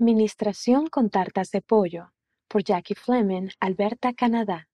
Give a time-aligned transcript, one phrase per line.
[0.00, 2.12] Ministración con tartas de pollo
[2.46, 4.68] por Jackie Fleming, Alberta, Canadá.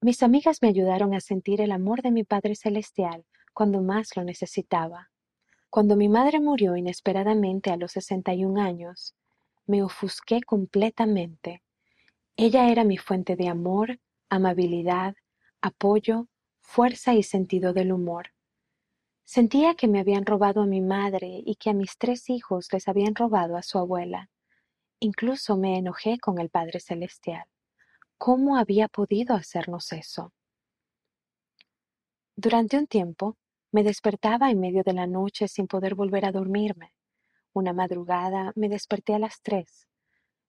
[0.00, 4.24] Mis amigas me ayudaron a sentir el amor de mi Padre Celestial cuando más lo
[4.24, 5.12] necesitaba.
[5.70, 9.14] Cuando mi madre murió inesperadamente a los 61 años,
[9.64, 11.62] me ofusqué completamente.
[12.36, 15.14] Ella era mi fuente de amor, amabilidad,
[15.60, 16.26] apoyo,
[16.62, 18.33] fuerza y sentido del humor.
[19.24, 22.88] Sentía que me habían robado a mi madre y que a mis tres hijos les
[22.88, 24.30] habían robado a su abuela.
[25.00, 27.44] Incluso me enojé con el Padre Celestial.
[28.18, 30.32] ¿Cómo había podido hacernos eso?
[32.36, 33.36] Durante un tiempo
[33.72, 36.92] me despertaba en medio de la noche sin poder volver a dormirme.
[37.52, 39.88] Una madrugada me desperté a las tres,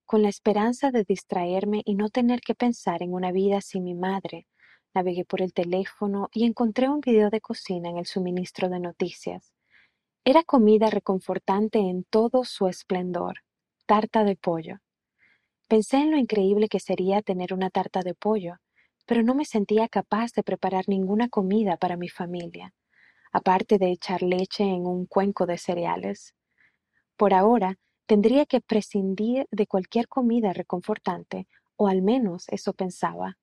[0.04, 3.94] con la esperanza de distraerme y no tener que pensar en una vida sin mi
[3.94, 4.46] madre,
[4.96, 9.52] Navegué por el teléfono y encontré un video de cocina en el suministro de noticias.
[10.24, 13.40] Era comida reconfortante en todo su esplendor,
[13.84, 14.78] tarta de pollo.
[15.68, 18.54] Pensé en lo increíble que sería tener una tarta de pollo,
[19.04, 22.72] pero no me sentía capaz de preparar ninguna comida para mi familia,
[23.32, 26.34] aparte de echar leche en un cuenco de cereales.
[27.18, 33.36] Por ahora, tendría que prescindir de cualquier comida reconfortante, o al menos eso pensaba.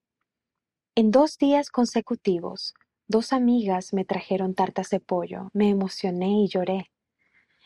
[0.95, 2.75] En dos días consecutivos,
[3.07, 5.49] dos amigas me trajeron tartas de pollo.
[5.51, 6.91] Me emocioné y lloré.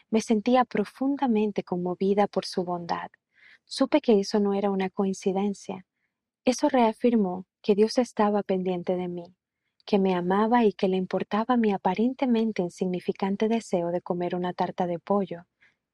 [0.09, 3.11] Me sentía profundamente conmovida por su bondad.
[3.66, 5.86] Supe que eso no era una coincidencia.
[6.45, 9.36] Eso reafirmó que Dios estaba pendiente de mí,
[9.86, 14.88] que me amaba y que le importaba mi aparentemente insignificante deseo de comer una tarta
[14.88, 15.47] de pollo,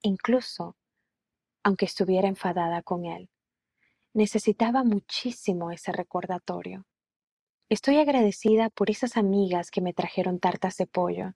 [0.04, 0.76] incluso
[1.64, 3.32] aunque estuviera enfadada con él.
[4.14, 6.86] Necesitaba muchísimo ese recordatorio.
[7.74, 11.34] Estoy agradecida por esas amigas que me trajeron tartas de pollo.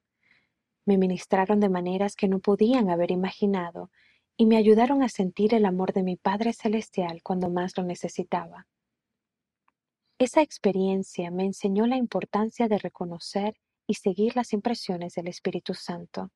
[0.86, 3.90] Me ministraron de maneras que no podían haber imaginado
[4.38, 8.68] y me ayudaron a sentir el amor de mi Padre Celestial cuando más lo necesitaba.
[10.20, 13.56] Esa experiencia me enseñó la importancia de reconocer
[13.88, 16.30] y seguir las impresiones del Espíritu Santo.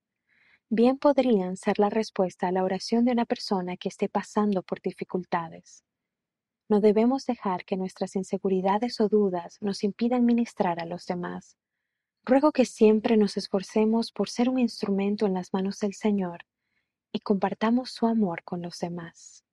[0.67, 4.81] Bien podrían ser la respuesta a la oración de una persona que esté pasando por
[4.81, 5.83] dificultades.
[6.71, 11.57] No debemos dejar que nuestras inseguridades o dudas nos impidan ministrar a los demás.
[12.23, 16.45] Ruego que siempre nos esforcemos por ser un instrumento en las manos del Señor
[17.11, 19.43] y compartamos su amor con los demás.